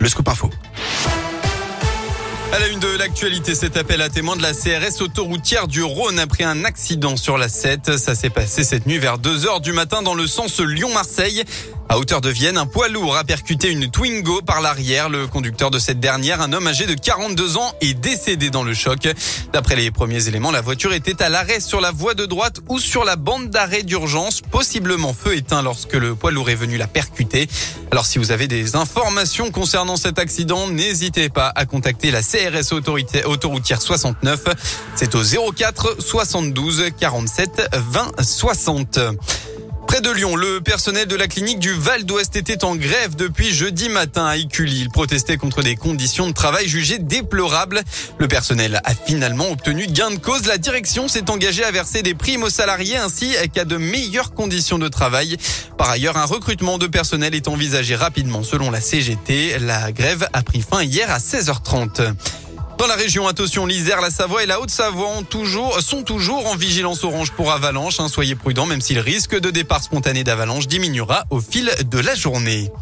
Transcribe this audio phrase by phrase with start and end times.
[0.00, 0.48] Le scoop info.
[2.52, 6.18] À la une de l'actualité, cet appel à témoins de la CRS autoroutière du Rhône
[6.18, 7.98] après un accident sur la 7.
[7.98, 11.44] Ça s'est passé cette nuit vers 2 heures du matin dans le sens Lyon-Marseille.
[11.90, 15.08] À hauteur de Vienne, un poids lourd a percuté une Twingo par l'arrière.
[15.08, 18.74] Le conducteur de cette dernière, un homme âgé de 42 ans, est décédé dans le
[18.74, 19.08] choc.
[19.52, 22.78] D'après les premiers éléments, la voiture était à l'arrêt sur la voie de droite ou
[22.78, 26.86] sur la bande d'arrêt d'urgence, possiblement feu éteint lorsque le poids lourd est venu la
[26.86, 27.48] percuter.
[27.90, 32.72] Alors si vous avez des informations concernant cet accident, n'hésitez pas à contacter la CRS
[32.72, 34.44] autoroutière 69.
[34.94, 39.00] C'est au 04 72 47 20 60.
[40.00, 43.90] De Lyon, le personnel de la clinique du Val d'Ouest était en grève depuis jeudi
[43.90, 44.80] matin à Écully.
[44.80, 47.82] Il protestait contre des conditions de travail jugées déplorables.
[48.16, 50.46] Le personnel a finalement obtenu gain de cause.
[50.46, 54.78] La direction s'est engagée à verser des primes aux salariés ainsi qu'à de meilleures conditions
[54.78, 55.36] de travail.
[55.76, 59.58] Par ailleurs, un recrutement de personnel est envisagé rapidement selon la CGT.
[59.58, 62.14] La grève a pris fin hier à 16h30.
[62.80, 65.10] Dans la région, attention, l'Isère, la Savoie et la Haute-Savoie
[65.82, 68.00] sont toujours en vigilance orange pour avalanche.
[68.00, 71.98] Hein, soyez prudents, même si le risque de départ spontané d'avalanche diminuera au fil de
[71.98, 72.72] la journée.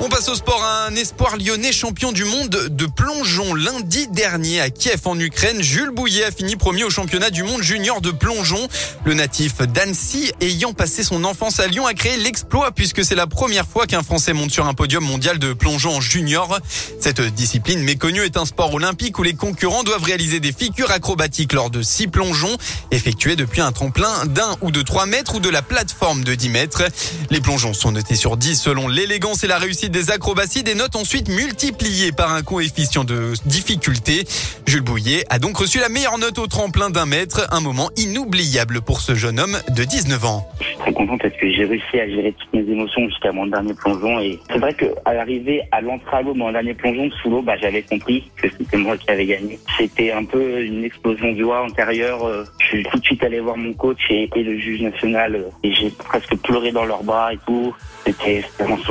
[0.00, 0.62] On passe au sport.
[0.62, 3.54] Un espoir lyonnais champion du monde de plongeon.
[3.54, 7.62] Lundi dernier à Kiev en Ukraine, Jules Bouillet a fini premier au championnat du monde
[7.62, 8.68] junior de plongeon.
[9.04, 13.26] Le natif d'Annecy, ayant passé son enfance à Lyon, a créé l'exploit puisque c'est la
[13.26, 16.60] première fois qu'un Français monte sur un podium mondial de plongeon en junior.
[17.00, 21.52] Cette discipline méconnue est un sport olympique où les concurrents doivent réaliser des figures acrobatiques
[21.52, 22.56] lors de six plongeons
[22.90, 26.48] effectués depuis un tremplin d'un ou de 3 mètres ou de la plateforme de 10
[26.50, 26.82] mètres.
[27.30, 30.96] Les plongeons sont notés sur 10 selon l'élégance et la réussite des acrobaties, des notes
[30.96, 34.24] ensuite multipliées par un coefficient de difficulté.
[34.66, 38.80] Jules Bouillet a donc reçu la meilleure note au tremplin d'un mètre, un moment inoubliable
[38.80, 40.48] pour ce jeune homme de 19 ans.
[40.60, 43.46] Je suis très content parce que j'ai réussi à gérer toutes mes émotions jusqu'à mon
[43.46, 47.42] dernier plongeon et c'est vrai qu'à l'arrivée à l'entrée à mon dernier plongeon sous l'eau,
[47.42, 49.58] bah, j'avais compris que c'était moi qui avais gagné.
[49.78, 52.24] C'était un peu une explosion de joie antérieure.
[52.26, 55.36] Euh, je suis tout de suite allé voir mon coach et, et le juge national
[55.36, 57.74] euh, et j'ai presque pleuré dans leurs bras et tout.
[58.06, 58.44] C'était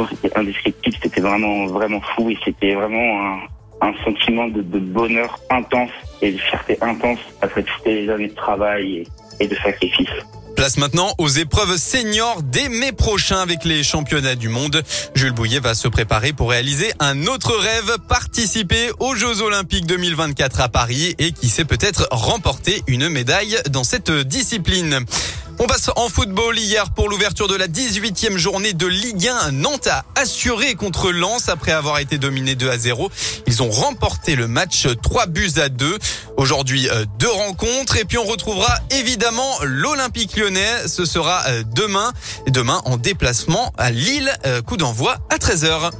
[0.09, 3.39] c'était indescriptible, c'était vraiment vraiment fou et c'était vraiment
[3.81, 8.35] un, sentiment de, de, bonheur intense et de fierté intense après toutes les années de
[8.35, 9.07] travail et,
[9.39, 10.09] et de sacrifice.
[10.55, 14.83] Place maintenant aux épreuves seniors dès mai prochain avec les championnats du monde.
[15.13, 20.61] Jules Bouillet va se préparer pour réaliser un autre rêve, participer aux Jeux Olympiques 2024
[20.61, 25.05] à Paris et qui sait peut-être remporter une médaille dans cette discipline.
[25.57, 29.51] On passe en football hier pour l'ouverture de la 18e journée de Ligue 1.
[29.53, 33.09] Nantes a assuré contre Lens après avoir été dominé 2 à 0.
[33.47, 35.97] Ils ont remporté le match 3 buts à 2.
[36.35, 40.87] Aujourd'hui, euh, deux rencontres et puis on retrouvera évidemment l'Olympique lyonnais.
[40.87, 42.11] Ce sera euh, demain.
[42.47, 44.31] Demain en déplacement à Lille.
[44.45, 45.91] Euh, coup d'envoi à 13h.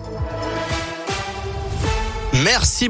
[2.44, 2.84] Merci